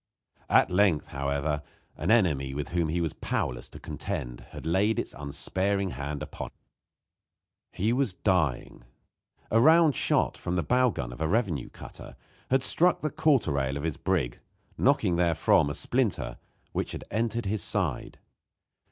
At 0.49 0.71
length, 0.71 1.09
however, 1.09 1.61
an 1.95 2.09
enemy 2.09 2.55
with 2.55 2.69
whom 2.69 2.89
he 2.89 2.99
was 2.99 3.13
powerless 3.13 3.69
to 3.69 3.79
contend 3.79 4.39
had 4.49 4.65
laid 4.65 4.97
its 4.97 5.13
unsparing 5.13 5.91
hand 5.91 6.23
upon 6.23 6.47
him. 6.47 6.53
He 7.71 7.93
was 7.93 8.15
dying. 8.15 8.83
A 9.51 9.61
round 9.61 9.95
shot, 9.95 10.37
from 10.39 10.55
the 10.55 10.63
bow 10.63 10.89
gun 10.89 11.13
of 11.13 11.21
a 11.21 11.27
revenue 11.27 11.69
cutter, 11.69 12.15
had 12.49 12.63
struck 12.63 13.01
the 13.01 13.11
quarter 13.11 13.51
rail 13.51 13.77
of 13.77 13.83
his 13.83 13.97
brig, 13.97 14.39
knocking 14.75 15.17
therefrom 15.17 15.69
a 15.69 15.75
splinter, 15.75 16.39
which 16.71 16.93
had 16.93 17.03
entered 17.11 17.45
his 17.45 17.61
side. 17.61 18.17